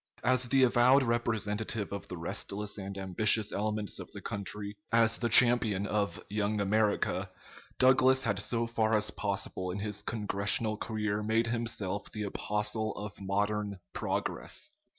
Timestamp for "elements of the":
3.51-4.19